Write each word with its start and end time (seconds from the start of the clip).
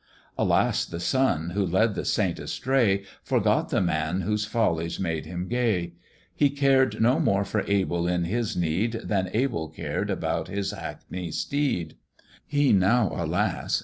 Alas! 0.35 0.83
the 0.83 0.99
son, 0.99 1.51
who 1.51 1.63
led 1.63 1.93
the 1.93 2.03
saint 2.03 2.39
astray, 2.39 3.03
Forgot 3.21 3.69
the 3.69 3.81
man 3.81 4.21
whose 4.21 4.45
follies 4.45 4.99
made 4.99 5.27
him 5.27 5.47
gay; 5.47 5.93
He 6.33 6.49
cared 6.49 6.99
no 6.99 7.19
more 7.19 7.45
for 7.45 7.63
Abel 7.67 8.07
in 8.07 8.23
his 8.23 8.57
need, 8.57 8.93
Than 9.03 9.29
Abel 9.31 9.69
cared 9.69 10.09
about 10.09 10.47
his 10.47 10.71
hackney 10.71 11.29
steed: 11.29 11.97
He 12.47 12.73
now, 12.73 13.11
alas! 13.13 13.79